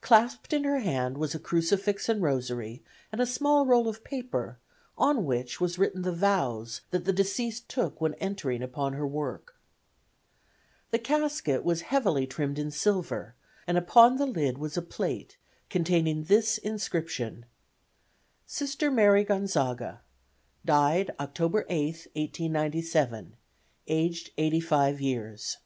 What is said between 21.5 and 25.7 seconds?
8, 1897, aged 85 years."